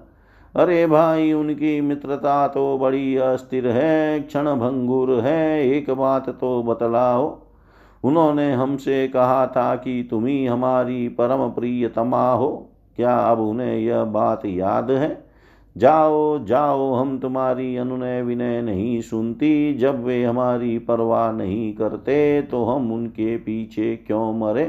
अरे 0.56 0.86
भाई, 0.86 1.32
उनकी 1.32 1.80
मित्रता 1.80 2.48
तो 2.48 2.78
बड़ी 2.78 3.16
अस्थिर 3.16 3.68
है, 3.68 4.20
क्षण 4.20 4.44
भंगुर 4.44 5.20
है, 5.20 5.68
एक 5.68 5.90
बात 5.90 6.30
तो 6.30 6.62
बतलाओ। 6.62 7.42
उन्होंने 8.04 8.52
हमसे 8.52 9.08
कहा 9.08 9.46
था 9.46 9.76
कि 9.76 10.08
तुम 10.10 10.26
ही 10.26 10.46
हमारी 10.46 11.08
परम 11.08 11.50
प्रियतमा 11.50 12.32
हो। 12.32 12.68
क्या 12.96 13.18
अब 13.18 13.40
उन्हें 13.40 13.78
यह 13.78 14.04
बात 14.04 14.46
याद 14.46 14.90
है? 14.90 15.29
जाओ 15.76 16.44
जाओ, 16.44 16.92
हम 16.94 17.18
तुम्हारी 17.18 17.76
अनुनय 17.76 18.22
विनय 18.22 18.60
नहीं 18.62 19.00
सुनती। 19.00 19.74
जब 19.74 20.04
वे 20.04 20.24
हमारी 20.24 20.78
परवाह 20.78 21.30
नहीं 21.32 21.72
करते 21.74 22.42
तो 22.42 22.64
हम 22.64 22.92
उनके 22.92 23.36
पीछे 23.36 23.94
क्यों 23.96 24.32
मरे? 24.32 24.64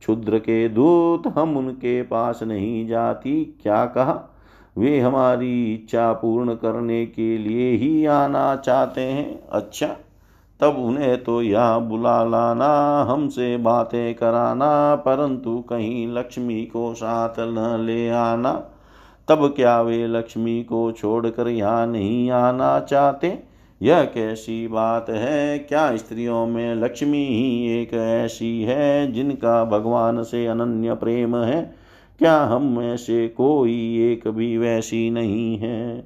क्षुद्र 0.00 0.38
के 0.38 0.68
दूत, 0.68 1.26
हम 1.26 1.56
उनके 1.56 2.02
पास 2.02 2.42
नहीं 2.42 2.86
जाती। 2.88 3.44
क्या 3.62 3.84
कहा? 3.86 4.34
वे 4.78 4.98
हमारी 5.00 5.74
इच्छा 5.74 6.12
पूर्ण 6.12 6.54
करने 6.54 7.06
के 7.06 7.38
लिए 7.38 7.70
ही 7.72 8.04
आना 8.06 8.56
चाहते 8.56 9.00
हैं। 9.00 9.48
अच्छा 9.48 9.96
तब 10.60 10.76
उन्हें 10.78 11.24
तो 11.24 11.42
यह 11.42 11.78
बुला 11.78 12.24
लाना, 12.24 13.02
हमसे 13.08 13.56
बातें 13.56 14.14
कराना, 14.14 14.94
परंतु 14.94 15.58
कहीं 15.60 16.06
लक्ष्मी 16.14 16.62
को 16.62 16.94
साथ 16.94 17.34
न 17.38 17.76
ले 17.80 18.08
आना। 18.08 18.62
तब 19.28 19.52
क्या 19.56 19.82
वे 19.82 20.06
लक्ष्मी 20.06 20.62
को 20.62 20.92
छोड़कर 20.92 21.48
यहाँ 21.48 21.86
नहीं 21.86 22.30
आना 22.30 22.80
चाहते? 22.80 23.38
यह 23.82 24.02
कैसी 24.02 24.68
बात 24.68 25.10
है? 25.10 25.58
क्या 25.58 25.96
स्त्रियों 25.96 26.46
में 26.46 26.74
लक्ष्मी 26.74 27.26
ही 27.26 27.82
एक 27.82 27.94
ऐसी 27.94 28.62
है 28.62 29.12
जिनका 29.12 29.64
भगवान 29.64 30.22
से 30.22 30.46
अनन्य 30.46 30.94
प्रेम 30.94 31.36
है? 31.36 31.74
क्या 32.18 32.36
हम 32.44 32.96
से 32.96 33.28
कोई 33.28 34.02
एक 34.12 34.28
भी 34.28 34.58
वैसी 34.58 35.10
नहीं 35.10 35.58
है? 35.58 36.04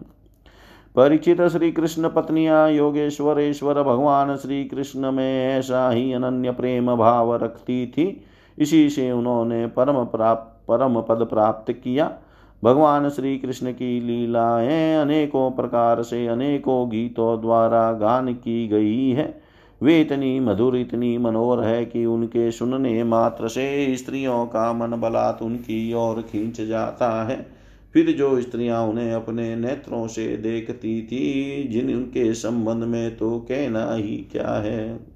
परिचित 0.96 1.42
श्री 1.42 1.72
कृष्ण 1.72 2.08
पत्नियाँ 2.08 2.70
योगेश्वरेश्वर 2.70 3.82
भगवान 3.82 4.37
श्री 4.37 4.64
कृष्ण 4.64 5.12
में 5.12 5.58
ऐसा 5.58 5.90
ही 5.90 6.12
अनन्य 6.12 6.50
प्रेम 6.50 6.96
भाव 6.96 7.37
रखती 7.37 7.87
थी। 7.87 8.24
इसी 8.58 8.90
से 8.90 9.12
उन्होंने 9.12 9.66
परम 9.66 10.04
प्राप्त 10.04 10.48
परम 10.68 11.00
पद 11.00 11.26
प्राप्त 11.30 11.72
किया। 11.72 12.18
भगवान 12.64 13.09
श्री 13.09 13.38
कृष्ण 13.38 13.72
की 13.72 14.01
लीलाएँ 14.01 14.96
अनेकों 14.96 15.51
प्रकार 15.51 16.03
से 16.03 16.27
अनेकों 16.27 16.90
गीतों 16.90 17.40
द्वारा 17.40 17.92
गान 17.92 18.35
की 18.35 18.68
गई 18.68 19.11
है। 19.11 19.42
वे 19.83 20.01
इतनी 20.01 20.40
मधुर, 20.40 20.77
इतनी 20.77 21.18
मनोहर 21.18 21.64
है 21.64 21.85
कि 21.85 22.05
उनके 22.05 22.51
सुनने 22.51 23.05
मात्र 23.05 23.48
से 23.48 23.96
स्त्रियों 23.96 24.46
का 24.46 24.72
मन 24.72 25.01
बलात् 25.01 25.42
उनकी 25.42 25.94
ओर 25.94 26.22
खींच 26.22 26.61
जाता 26.61 27.25
है। 27.25 27.46
फिर 27.94 28.12
जो 28.12 28.40
स्त्रियाँ 28.40 28.83
उन्हें 28.83 29.12
अपने 29.12 29.57
नेत्रों 29.57 30.07
से 30.07 30.37
देखती 30.37 31.03
थी, 31.03 31.68
जिनके 31.68 32.35
संबंध 32.35 32.85
में 32.85 33.16
तो 33.16 33.38
कहना 33.38 33.92
ही 33.92 34.16
क्या 34.33 34.61
है? 34.61 35.12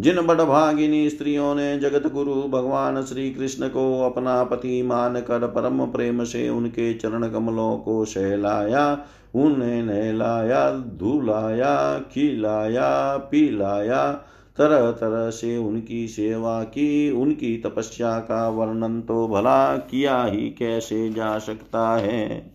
जिन 0.00 0.26
बड़भागिनी 0.26 1.10
स्त्रियों 1.10 1.54
ने 1.54 1.78
जगत 1.78 2.12
गुरु 2.12 2.34
भगवान 2.34 3.02
श्री 3.02 3.30
कृष्ण 3.30 3.68
को 3.68 4.02
अपना 4.02 4.44
पति 4.44 4.82
मान 4.82 5.20
कर 5.20 5.46
परम 5.46 5.86
प्रेम 5.86 6.24
से 6.24 6.48
उनके 6.48 6.94
चरण 6.94 7.28
कमलों 7.28 7.76
को 7.76 8.04
सहलाया, 8.04 9.04
उन्हें 9.34 9.82
नहलाया, 9.82 10.70
धुलाया, 10.70 11.98
खिलाया, 11.98 13.16
पिलाया 13.16 14.12
तरह 14.58 14.90
तरह 14.90 15.30
से 15.30 15.56
उनकी 15.56 16.08
सेवा 16.08 16.62
की, 16.62 17.10
उनकी 17.10 17.56
तपस्या 17.56 18.18
का 18.18 18.48
वर्णन 18.48 19.00
तो 19.00 19.28
भला 19.28 19.76
किया 19.76 20.24
ही 20.24 20.50
कैसे 20.50 21.12
जा 21.12 21.38
सकता 21.38 21.96
है। 21.96 22.50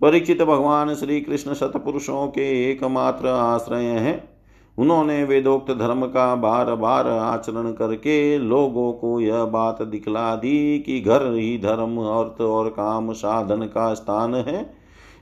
परीक्षित 0.00 0.42
भगवान 0.42 0.94
श्री 0.94 1.20
कृष्ण 1.20 1.54
सतपुरुषों 1.54 2.26
के 2.26 2.70
एकमात्र 2.70 3.28
आश्रय 3.28 3.84
हैं। 3.84 4.37
उन्होंने 4.78 5.22
वेदोक्त 5.24 5.70
धर्म 5.72 6.06
का 6.06 6.34
बार 6.36 6.74
बार 6.76 7.08
आचरण 7.08 7.70
करके 7.72 8.38
लोगों 8.38 8.92
को 8.92 9.20
यह 9.20 9.44
बात 9.46 9.82
दिखला 9.84 10.34
दी 10.36 10.78
कि 10.78 11.00
घर 11.00 11.26
ही 11.32 11.56
धर्म, 11.58 11.98
अर्थ 11.98 12.40
और 12.40 12.68
काम 12.70 13.12
साधन 13.12 13.66
का 13.66 13.92
स्थान 13.94 14.34
है। 14.34 14.70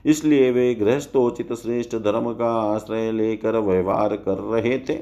इसलिए 0.05 0.51
वे 0.51 0.73
गृहस्थोचित 0.75 1.53
श्रेष्ठ 1.53 1.95
धर्म 1.95 2.31
का 2.33 2.53
आश्रय 2.65 3.11
लेकर 3.11 3.57
व्यवहार 3.59 4.15
कर 4.17 4.37
रहे 4.51 4.77
थे। 4.79 4.95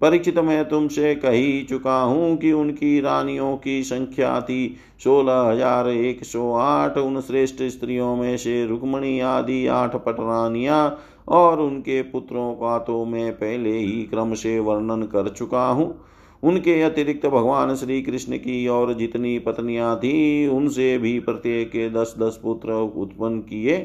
परीक्षित, 0.00 0.38
मैं 0.38 0.68
तुमसे 0.68 1.14
कही 1.14 1.62
चुका 1.62 2.00
हूँ 2.00 2.36
कि 2.36 2.52
उनकी 2.52 3.00
रानियों 3.00 3.56
की 3.56 3.82
संख्या 3.82 4.40
थी। 4.40 4.76
सोलह 5.04 5.40
हज़ार 5.42 5.88
एक 5.88 6.24
सौ 6.24 6.52
आठ, 6.54 6.98
उन 6.98 7.20
श्रेष्ठ 7.20 7.62
स्त्रियों 7.62 8.14
में 8.16 8.36
से 8.36 8.64
रुक्मणी 8.66 9.18
आदि 9.20 9.66
आठ 9.68 9.96
पटरानियाँ 9.96 10.88
और 11.28 11.60
उनके 11.60 12.02
पुत्रों 12.02 12.52
का 12.54 12.78
तो 12.78 13.04
मैं 13.04 13.32
पहले 13.32 13.78
ही 13.78 14.02
क्रम 14.02 14.34
से 14.34 14.58
वर्णन 14.58 15.02
कर 15.02 15.28
चुका 15.28 15.66
हूँ। 15.66 15.94
उनके 16.42 16.80
अतिरिक्त 16.82 17.26
भगवान 17.26 17.74
श्री 17.74 18.02
कृष्ण 18.02 18.36
की 18.36 18.66
और 18.68 18.92
जितनी 18.94 19.38
पत्नियाँ 19.38 19.96
थीं, 19.96 20.48
उनसे 20.48 20.98
भी 20.98 21.18
प्रत्येक 21.20 21.68
के 21.68 21.88
दस 21.90 22.14
दस 22.18 22.40
पुत्र 22.42 22.72
उत्पन्न 22.72 23.40
किए। 23.40 23.78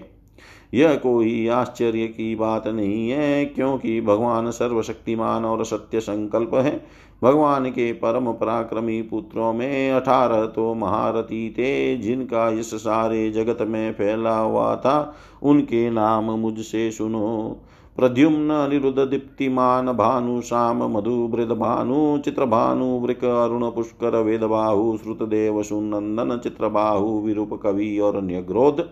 यह 0.73 0.95
कोई 0.95 1.47
आश्चर्य 1.47 2.07
की 2.07 2.35
बात 2.35 2.67
नहीं 2.67 3.09
है, 3.09 3.45
क्योंकि 3.45 4.01
भगवान 4.01 4.51
सर्वशक्तिमान 4.51 5.45
और 5.45 5.65
सत्य 5.65 5.99
संकल्प 5.99 6.53
है। 6.53 6.85
भगवान 7.23 7.69
के 7.69 7.93
परम 7.93 8.31
पराक्रमी 8.31 9.01
पुत्रों 9.01 9.53
में 9.53 9.91
अठारह 9.91 10.45
तो 10.45 10.73
महारथी 10.73 11.49
थे, 11.49 11.97
जिनका 11.97 12.49
इस 12.49 12.75
सारे 12.75 13.31
जगत 13.31 13.57
में 13.61 13.93
फैला 13.93 14.37
हुआ 14.39 14.75
था। 14.75 15.15
उनके 15.43 15.89
नाम 15.89 16.23
मुझसे 16.23 16.91
सुनो। 16.91 17.57
प्रद्युम्न 17.97 18.49
अनिरुद्ध 18.49 18.99
दीप्तिमान, 18.99 19.85
भानु 19.85 20.41
श्याम 20.41 20.97
मधु 20.97 21.31
चित्र 22.25 22.45
भानु 22.45 22.85
वृक, 22.85 23.25
अरुण 23.25 23.71
पुष्कर 23.71 24.21
वेद 24.21 24.43
बाहु 24.43 24.97
श्रुतदेव 24.97 25.63
सुनंदन 25.63 26.37
चित्र 26.37 26.69
बाहु 26.69 27.19
विरूप 27.19 27.59
कवि 27.63 27.99
और 27.99 28.21
न्यग्रोध। 28.21 28.89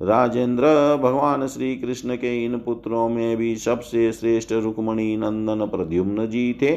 राजेंद्र, 0.00 0.64
भगवान 1.02 1.46
श्री 1.46 1.74
कृष्ण 1.76 2.16
के 2.16 2.44
इन 2.44 2.58
पुत्रों 2.58 3.08
में 3.08 3.36
भी 3.36 3.56
सबसे 3.56 4.10
श्रेष्ठ 4.12 4.52
रुक्मणी 4.52 5.16
नंदन 5.16 5.66
प्रद्युम्न 5.66 6.26
जी 6.26 6.52
थे। 6.62 6.72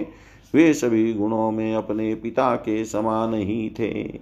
वे 0.53 0.73
सभी 0.73 1.13
गुणों 1.13 1.51
में 1.51 1.75
अपने 1.75 2.13
पिता 2.15 2.55
के 2.55 2.83
समान 2.85 3.33
ही 3.33 3.69
थे। 3.79 4.19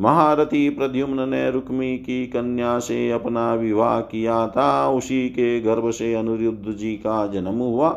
महारथी 0.00 0.68
प्रद्युम्न 0.70 1.28
ने 1.28 1.50
रुक्मी 1.50 1.96
की 1.98 2.26
कन्या 2.26 2.78
से 2.78 3.10
अपना 3.10 3.54
विवाह 3.54 4.00
किया 4.00 4.46
था। 4.48 4.88
उसी 4.88 5.28
के 5.28 5.60
गर्भ 5.60 5.90
से 5.90 6.14
अनिरुद्ध 6.14 6.72
जी 6.72 6.92
का 6.96 7.26
जन्म 7.26 7.58
हुआ। 7.58 7.90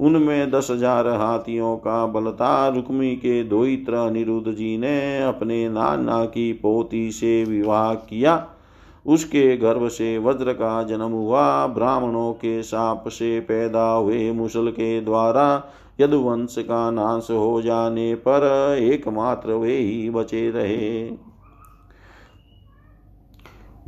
उनमें 0.00 0.50
दस 0.50 0.68
हज़ार 0.70 1.08
हाथियों 1.08 1.76
का 1.76 2.06
बल 2.06 2.30
था। 2.30 2.68
रुक्मी 2.68 3.14
के 3.16 3.42
दोहित्र 3.44 3.94
अनिरुद्ध 3.94 4.52
जी 4.52 4.76
ने 4.78 5.22
अपने 5.22 5.68
नाना 5.68 6.24
की 6.24 6.52
पोती 6.52 7.10
से 7.10 7.44
विवाह 7.44 7.94
किया। 7.94 8.36
उसके 9.06 9.56
गर्भ 9.56 9.88
से 9.88 10.18
वज्र 10.18 10.52
का 10.52 10.82
जन्म 10.82 11.12
हुआ। 11.12 11.66
ब्राह्मणों 11.66 12.32
के 12.32 12.62
साप 12.62 13.08
से 13.08 13.40
पैदा 13.40 13.90
हुए 13.92 14.30
मुसल 14.32 14.70
के 14.70 15.00
द्वारा 15.00 15.72
यदुवंश 16.00 16.54
का 16.58 16.90
नाश 16.90 17.30
हो 17.30 17.62
जाने 17.62 18.14
पर 18.14 18.76
एकमात्र 18.82 19.52
वे 19.52 19.76
ही 19.76 20.10
बचे 20.10 20.50
रहे। 20.50 21.10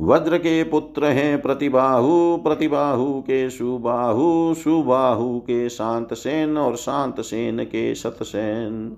वज्र 0.01 0.37
के 0.37 0.63
पुत्र 0.63 1.05
हैं 1.05 1.41
प्रतिबाहु 1.41 2.37
प्रतिबाहु 2.37 3.19
के 3.21 3.49
सुबाहु 3.49 4.53
सुबाहु 4.53 5.39
के 5.39 5.69
शांत 5.69 6.13
सेन 6.13 6.57
और 6.57 6.75
शांत 6.75 7.21
सेन 7.21 7.63
के 7.63 7.95
सतसेन। 7.95 8.97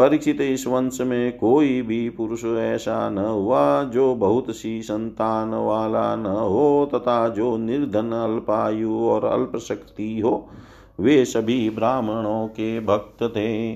परीक्षित 0.00 0.40
इस 0.40 0.66
वंश 0.66 1.00
में 1.00 1.38
कोई 1.38 1.82
भी 1.82 2.10
पुरुष 2.10 2.44
ऐसा 2.44 3.10
न 3.10 3.18
हुआ, 3.18 3.82
जो 3.82 4.14
बहुत 4.14 4.50
सी 4.50 4.82
संतान 4.82 5.50
वाला 5.50 6.16
न 6.16 6.26
हो 6.26 6.90
तथा 6.94 7.28
जो 7.28 7.56
निर्धन, 7.56 8.12
अल्पायु 8.12 8.98
और 8.98 9.24
अल्प 9.24 9.56
शक्ति 9.56 10.20
हो, 10.20 10.48
वे 11.00 11.24
सभी 11.24 11.70
ब्राह्मणों 11.70 12.46
के 12.46 12.80
भक्त 12.80 13.22
थे। 13.22 13.72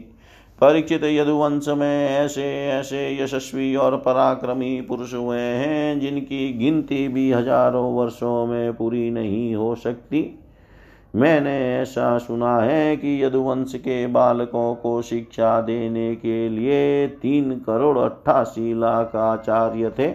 परीक्षित 0.60 1.04
यदुवंश 1.04 1.68
में 1.68 2.08
ऐसे 2.08 2.68
ऐसे 2.68 3.22
यशस्वी 3.22 3.76
और 3.76 3.96
पराक्रमी 3.96 4.80
पुरुष 4.80 5.14
हुए 5.14 5.38
हैं, 5.38 6.00
जिनकी 6.00 6.52
गिनती 6.52 7.08
भी 7.08 7.32
हज़ारों 7.32 7.94
वर्षों 7.94 8.46
में 8.46 8.72
पूरी 8.74 9.10
नहीं 9.10 9.54
हो 9.54 9.74
सकती। 9.74 10.43
मैंने 11.14 11.78
ऐसा 11.78 12.18
सुना 12.18 12.58
है 12.58 12.96
कि 12.96 13.24
यदुवंश 13.24 13.74
के 13.74 14.06
बालकों 14.06 14.74
को 14.74 15.02
शिक्षा 15.02 15.60
देने 15.60 16.14
के 16.14 16.48
लिए 16.48 17.06
तीन 17.06 17.52
करोड़ 17.52 17.98
अट्ठासी 17.98 18.74
लाख 18.74 19.16
आचार्य 19.16 19.92
थे। 19.98 20.14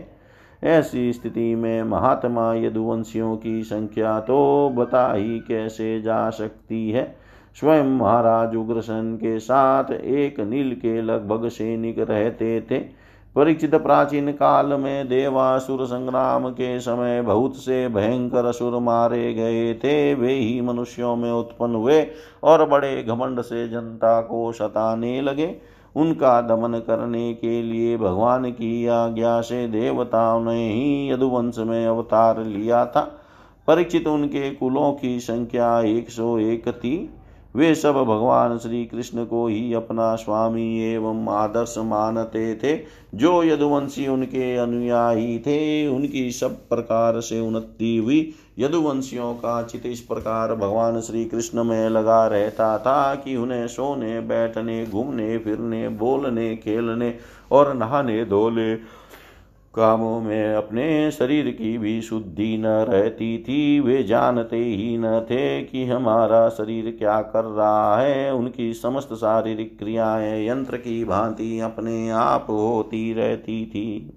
ऐसी 0.63 1.13
स्थिति 1.13 1.55
में 1.55 1.83
महात्मा 1.83 2.53
यदुवंशियों 2.53 3.37
की 3.37 3.63
संख्या 3.63 4.19
तो 4.19 4.69
बता 4.69 5.13
ही 5.13 5.39
कैसे 5.39 6.01
जा 6.01 6.29
सकती 6.29 6.91
है? 6.91 7.15
स्वयं 7.59 7.97
महाराज 7.97 8.55
उग्रसेन 8.55 9.15
के 9.15 9.39
साथ 9.39 9.91
एक 9.91 10.39
नील 10.39 10.75
के 10.75 11.01
लगभग 11.01 11.47
सैनिक 11.47 11.99
रहते 11.99 12.61
थे। 12.61 12.98
परीक्षित 13.39 13.75
प्राचीन 13.75 14.31
काल 14.31 14.73
में 14.73 15.07
देवासुर 15.07 15.85
संग्राम 15.85 16.49
के 16.49 16.79
समय 16.79 17.21
बहुत 17.21 17.55
से 17.55 17.87
भयंकर 17.87 18.45
असुर 18.45 18.79
मारे 18.79 19.33
गए 19.33 19.73
थे। 19.73 20.13
वे 20.13 20.33
ही 20.33 20.61
मनुष्यों 20.61 21.15
में 21.15 21.31
उत्पन्न 21.31 21.75
हुए 21.75 22.07
और 22.43 22.65
बड़े 22.69 23.03
घमंड 23.03 23.41
से 23.41 23.67
जनता 23.69 24.21
को 24.21 24.51
सताने 24.51 25.21
लगे। 25.21 25.55
उनका 25.95 26.41
दमन 26.41 26.79
करने 26.79 27.33
के 27.33 27.61
लिए 27.63 27.97
भगवान 27.97 28.51
की 28.51 28.87
आज्ञा 28.87 29.41
से 29.41 29.67
देवताओं 29.67 30.43
ने 30.43 30.73
ही 30.73 31.11
यदुवंश 31.11 31.57
में 31.57 31.87
अवतार 31.87 32.43
लिया 32.43 32.85
था। 32.85 33.01
परीक्षित 33.67 34.07
उनके 34.07 34.49
कुलों 34.51 34.91
की 34.93 35.19
संख्या 35.19 35.79
एक 35.81 36.09
सौ 36.09 36.37
एक 36.39 36.69
थी। 36.69 37.18
वे 37.55 37.75
सब 37.75 37.93
भगवान 37.93 38.57
श्री 38.57 38.85
कृष्ण 38.85 39.25
को 39.25 39.47
ही 39.47 39.73
अपना 39.73 40.15
स्वामी 40.15 40.93
एवं 40.93 41.27
आदर्श 41.27 41.75
मानते 41.77 42.55
थे, 42.55 42.81
जो 43.15 43.43
यदुवंशी 43.43 44.07
उनके 44.07 44.57
अनुयायी 44.57 45.39
थे। 45.39 45.87
उनकी 45.87 46.31
सब 46.31 46.69
प्रकार 46.69 47.21
से 47.21 47.39
उन्नति 47.39 47.97
हुई। 47.97 48.33
यदुवंशियों 48.59 49.33
का 49.33 49.63
चित 49.63 49.85
इस 49.85 49.99
प्रकार 49.99 50.55
भगवान 50.55 51.01
श्री 51.01 51.25
कृष्ण 51.25 51.63
में 51.63 51.89
लगा 51.89 52.27
रहता 52.27 52.77
था 52.77 53.15
कि 53.15 53.35
उन्हें 53.35 53.67
सोने, 53.67 54.19
बैठने, 54.19 54.85
घूमने, 54.85 55.37
फिरने, 55.37 55.89
बोलने, 55.89 56.55
खेलने 56.55 57.15
और 57.51 57.73
नहाने 57.73 58.25
धोले 58.25 58.98
कामों 59.79 60.21
में 60.21 60.55
अपने 60.55 61.11
शरीर 61.11 61.49
की 61.51 61.77
भी 61.77 62.01
शुद्धि 62.01 62.57
न 62.57 62.65
रहती 62.65 63.37
थी। 63.37 63.79
वे 63.79 64.03
जानते 64.03 64.57
ही 64.57 64.97
न 64.97 65.19
थे 65.19 65.61
कि 65.61 65.85
हमारा 65.85 66.49
शरीर 66.49 66.95
क्या 66.99 67.21
कर 67.21 67.43
रहा 67.43 67.97
है। 68.01 68.33
उनकी 68.33 68.73
समस्त 68.73 69.13
शारीरिक 69.13 69.79
क्रियाएँ, 69.79 70.47
यंत्र 70.47 70.77
की 70.77 71.05
भांति 71.05 71.59
अपने 71.59 72.09
आप 72.09 72.45
होती 72.49 73.13
रहती 73.13 73.65
थी। 73.65 74.15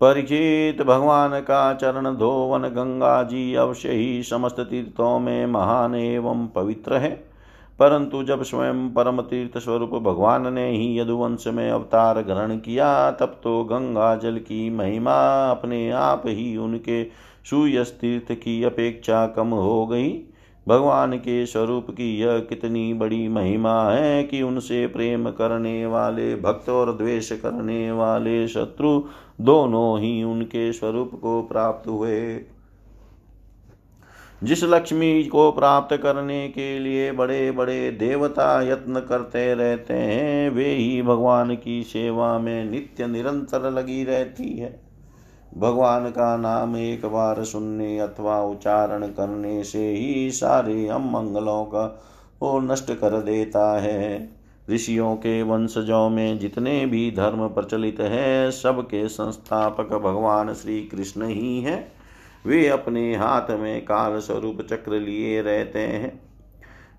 परिचित 0.00 0.82
भगवान 0.82 1.40
का 1.40 1.74
चरण 1.74 2.16
धोवन 2.16 2.62
गंगा 2.62 3.22
जी 3.22 3.54
अवश्य 3.54 3.92
ही 3.92 4.22
समस्त 4.22 4.60
तीर्थों 4.60 5.18
में 5.18 5.46
महान 5.46 5.94
एवं 5.94 6.46
पवित्र 6.46 6.96
है। 6.96 7.27
परंतु 7.78 8.22
जब 8.22 8.42
स्वयं 8.42 8.90
परम 8.90 9.20
तीर्थ 9.20 9.58
स्वरूप 9.58 9.90
भगवान 9.90 10.52
ने 10.52 10.70
ही 10.70 10.98
यदुवंश 11.00 11.46
में 11.46 11.70
अवतार 11.70 12.22
ग्रहण 12.22 12.56
किया, 12.56 13.10
तब 13.10 13.40
तो 13.44 13.64
गंगा 13.64 14.16
जल 14.16 14.38
की 14.38 14.70
महिमा 14.70 15.50
अपने 15.50 15.90
आप 15.90 16.22
ही 16.26 16.56
उनके 16.56 17.04
सुयस 17.50 17.90
तीर्थ 18.00 18.32
की 18.32 18.62
अपेक्षा 18.64 19.26
कम 19.26 19.48
हो 19.48 19.86
गई। 19.86 20.24
भगवान 20.68 21.16
के 21.16 21.46
स्वरूप 21.46 21.86
की 21.90 22.18
यह 22.18 22.38
कितनी 22.38 22.94
बड़ी 22.94 23.28
महिमा 23.28 23.90
है 23.90 24.22
कि 24.22 24.42
उनसे 24.42 24.86
प्रेम 24.86 25.30
करने 25.30 25.86
वाले, 25.86 26.36
भक्त 26.36 26.68
और 26.68 26.92
द्वेष 26.96 27.32
करने 27.32 27.92
वाले 27.92 28.48
शत्रु 28.48 29.02
दोनों 29.40 30.00
ही 30.00 30.22
उनके 30.22 30.72
स्वरूप 30.72 31.10
को 31.14 31.42
प्राप्त 31.42 31.88
हुए। 31.88 32.40
जिस 34.42 34.64
लक्ष्मी 34.64 35.24
को 35.24 35.52
प्राप्त 35.52 35.96
करने 35.96 36.48
के 36.48 36.78
लिए 36.78 37.12
बड़े 37.12 37.50
बड़े 37.50 37.90
देवता 37.90 38.62
यत्न 38.62 39.00
करते 39.00 39.54
रहते 39.54 39.94
हैं, 39.94 40.50
वे 40.50 40.74
ही 40.74 41.02
भगवान 41.02 41.56
की 41.56 41.82
सेवा 41.82 42.38
में 42.38 42.64
नित्य 42.64 43.06
निरंतर 43.06 43.70
लगी 43.70 44.04
रहती 44.04 44.58
है। 44.58 44.80
भगवान 45.58 46.10
का 46.10 46.36
नाम 46.36 46.76
एक 46.76 47.06
बार 47.06 47.44
सुनने 47.44 47.98
अथवा 47.98 48.42
उच्चारण 48.42 49.06
करने 49.06 49.64
से 49.64 49.90
ही 49.90 50.30
सारे 50.30 50.88
अमंगलों 50.88 51.64
का 51.64 52.02
वो 52.42 52.60
नष्ट 52.60 52.92
कर 52.92 53.22
देता 53.22 53.80
है। 53.80 54.30
ऋषियों 54.70 55.16
के 55.16 55.42
वंशजों 55.42 56.08
में 56.08 56.38
जितने 56.38 56.86
भी 56.86 57.10
धर्म 57.10 57.48
प्रचलित 57.48 58.00
है, 58.00 58.50
सबके 58.50 59.08
संस्थापक 59.08 59.88
भगवान 59.88 60.54
श्री 60.54 60.80
कृष्ण 60.80 61.26
ही 61.26 61.60
हैं। 61.60 61.97
वे 62.46 62.68
अपने 62.68 63.16
हाथ 63.16 63.50
में 63.50 63.84
काल 63.84 64.18
स्वरूप 64.18 64.62
चक्र 64.62 64.92
लिए 64.92 65.42
रहते 65.42 65.78
हैं। 65.78 66.20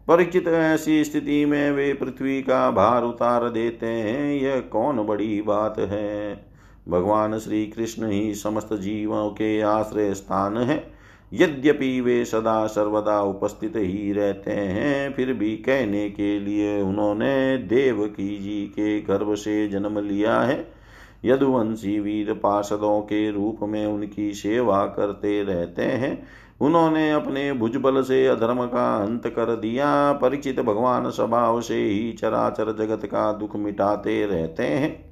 परिचित 0.08 0.48
ऐसी 0.48 1.04
स्थिति 1.04 1.46
में 1.46 1.72
वे 1.72 1.94
पृथ्वी 1.94 2.42
का 2.42 2.72
भार 2.72 3.04
उतार 3.04 3.50
देते 3.50 3.86
हैं। 3.86 4.42
यह 4.42 4.60
कौन 4.60 5.08
बड़ी 5.08 5.42
बात 5.42 5.80
है? 5.80 6.46
भगवान 6.90 7.40
श्री 7.40 7.68
कृष्ण 7.68 8.10
ही 8.10 8.36
समस्त 8.36 8.74
जीवों 8.74 9.30
के 9.30 9.62
आश्रय 9.62 10.14
स्थान 10.14 10.58
है। 10.58 11.00
यद्यपि 11.34 12.02
वे 12.02 12.26
सदा 12.26 12.68
सर्वदा 12.68 13.22
उपस्थित 13.22 13.74
ही 13.76 14.14
रहते 14.14 14.52
हैं, 14.52 15.14
फिर 15.14 15.34
भी 15.34 15.58
कहने 15.58 16.10
के 16.10 16.40
लिए 16.40 16.82
उन्होंने 16.82 17.58
देव 17.58 18.08
की 18.08 18.38
जी 18.38 18.66
के 18.66 19.02
गर्भ 19.02 19.36
से 19.36 19.68
जन्म 19.68 20.00
लिया 20.00 20.42
है। 20.42 20.79
यदुवंशी 21.26 22.00
वीर 22.00 22.34
पार्षदों 22.34 23.02
के 23.02 23.32
रूप 23.32 23.60
में 23.64 23.86
उनकी 23.86 24.34
सेवा 24.34 24.86
करते 24.86 25.44
रहते 25.44 25.82
हैं। 25.82 26.28
उन्होंने 26.62 27.12
अपने 27.12 27.54
भुजबल 27.54 28.02
से 28.02 28.28
अधर्म 28.28 28.66
का 28.66 28.96
अंत 28.96 29.28
कर 29.28 29.56
दिया। 29.56 30.14
परिचित 30.14 30.60
भगवान 30.60 31.10
स्वभाव 31.10 31.62
से 31.62 31.84
ही 31.84 32.12
चराचर 32.12 32.76
जगत 32.78 33.06
का 33.06 33.32
दुख 33.34 33.56
मिटाते 33.56 34.26
रहते 34.26 34.64
हैं। 34.64 35.10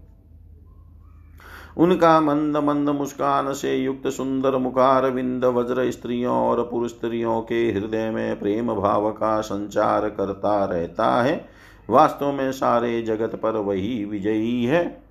उनका 1.77 2.21
मंद 2.21 2.57
मंद 2.57 2.89
मुस्कान 2.89 3.53
से 3.53 3.75
युक्त 3.75 4.07
सुंदर 4.07 4.57
मुखार 4.57 5.11
विंद 5.11 5.45
वज्र 5.45 5.91
स्त्रियों 5.91 6.35
और 6.35 6.63
पुरुष 6.63 6.91
स्त्रियों 6.91 7.41
के 7.41 7.71
हृदय 7.71 8.09
में 8.09 8.39
प्रेम 8.39 8.73
भाव 8.75 9.11
का 9.11 9.41
संचार 9.41 10.09
करता 10.09 10.65
रहता 10.65 11.23
है। 11.23 11.45
वास्तव 11.89 12.31
में 12.31 12.51
सारे 12.51 13.01
जगत 13.01 13.35
पर 13.35 13.51
वही 13.51 14.05
विजयी 14.05 14.65
है। 14.65 15.06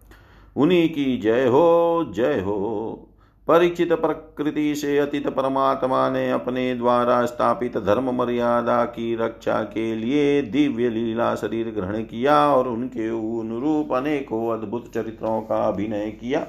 उन्हीं 0.56 0.88
की 0.88 1.16
जय 1.18 1.46
हो 1.46 2.04
जय 2.14 2.40
हो। 2.40 3.02
परिचित 3.48 3.92
प्रकृति 3.92 4.74
से 4.74 4.98
अतीत 4.98 5.26
परमात्मा 5.28 6.08
ने 6.10 6.30
अपने 6.30 6.74
द्वारा 6.74 7.24
स्थापित 7.26 7.76
धर्म 7.78 8.10
मर्यादा 8.14 8.84
की 8.84 9.14
रक्षा 9.16 9.62
के 9.62 9.94
लिए 9.94 10.42
दिव्य 10.42 10.88
लीला 10.88 11.34
शरीर 11.34 11.70
ग्रहण 11.70 12.02
किया 12.02 12.38
और 12.48 12.68
उनके 12.68 13.08
अनुरूप 13.40 13.92
अनेकों 13.92 14.58
अद्भुत 14.58 14.92
चरित्रों 14.94 15.40
का 15.40 15.64
अभिनय 15.68 16.10
किया। 16.10 16.46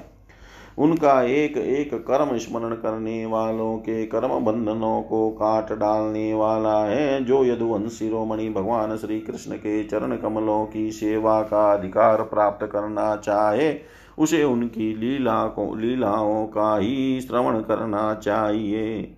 उनका 0.78 1.22
एक 1.22 1.56
एक 1.56 1.94
कर्म 1.94 2.36
स्मरण 2.38 2.74
करने 2.74 3.26
वालों 3.26 3.76
के 3.76 4.06
कर्म 4.06 4.44
बंधनों 4.44 5.02
को 5.02 5.30
काट 5.30 5.72
डालने 5.72 6.34
वाला 6.34 6.84
है, 6.84 7.24
जो 7.24 7.44
यदुवंश 7.44 7.92
शिरोमणि 7.92 8.48
भगवान 8.48 8.96
श्री 8.96 9.20
कृष्ण 9.20 9.52
के 9.52 9.84
चरण 9.84 10.16
कमलों 10.16 10.66
की 10.66 10.90
सेवा 10.92 11.42
का 11.42 11.72
अधिकार 11.72 12.22
प्राप्त 12.22 12.66
करना 12.66 13.16
चाहे, 13.16 13.74
उसे 14.18 14.44
उनकी 14.44 14.94
लीला 14.94 15.46
को, 15.46 15.74
लीलाओं 15.74 16.46
का 16.46 16.76
ही 16.76 17.20
श्रवण 17.20 17.60
करना 17.60 18.14
चाहिए। 18.14 19.14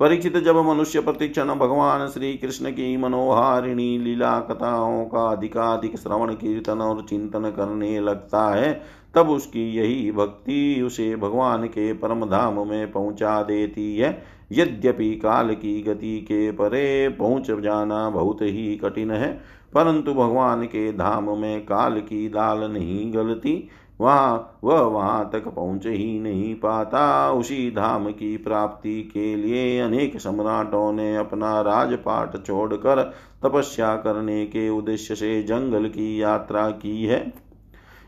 परीक्षित 0.00 0.36
जब 0.36 0.56
मनुष्य 0.56 1.00
प्रतिक्षण 1.00 1.54
भगवान 1.54 2.08
श्री 2.08 2.34
कृष्ण 2.34 2.70
की 2.70 2.96
मनोहारिणी 2.96 3.98
लीला 3.98 4.40
कथाओं 4.40 5.04
का 5.04 5.28
अधिकाधिक 5.28 5.96
श्रवण, 5.96 6.34
कीर्तन 6.34 6.80
और 6.80 7.06
चिंतन 7.08 7.50
करने 7.56 8.00
लगता 8.00 8.54
है 8.54 9.01
तब 9.14 9.30
उसकी 9.30 9.68
यही 9.72 10.10
भक्ति 10.12 10.82
उसे 10.82 11.14
भगवान 11.16 11.66
के 11.66 11.92
परम 11.92 12.24
धाम 12.26 12.66
में 12.68 12.90
पहुँचा 12.92 13.42
देती 13.42 13.96
है। 13.96 14.22
यद्यपि 14.52 15.14
काल 15.16 15.54
की 15.54 15.80
गति 15.82 16.18
के 16.20 16.50
परे 16.52 17.08
पहुँच 17.08 17.50
जाना 17.62 18.08
बहुत 18.10 18.42
ही 18.42 18.76
कठिन 18.76 19.10
है, 19.10 19.32
परंतु 19.72 20.14
भगवान 20.14 20.64
के 20.64 20.92
धाम 20.92 21.30
में 21.38 21.64
काल 21.66 22.00
की 22.00 22.28
दाल 22.28 22.70
नहीं 22.72 23.12
गलती, 23.14 23.68
वहाँ 24.00 24.58
वह 24.64 24.80
वहाँ 24.80 25.28
तक 25.32 25.46
पहुँच 25.46 25.86
ही 25.86 26.18
नहीं 26.20 26.54
पाता। 26.54 27.30
उसी 27.32 27.70
धाम 27.70 28.10
की 28.10 28.36
प्राप्ति 28.36 29.00
के 29.04 29.34
लिए 29.36 29.78
अनेक 29.80 30.18
सम्राटों 30.20 30.92
ने 30.92 31.14
अपना 31.16 31.60
राजपाट 31.60 32.44
छोड़कर 32.46 33.02
तपस्या 33.44 33.94
करने 33.96 34.44
के 34.46 34.68
उद्देश्य 34.68 35.14
से 35.14 35.42
जंगल 35.42 35.88
की 35.88 36.20
यात्रा 36.22 36.68
की 36.70 37.04
है। 37.04 37.20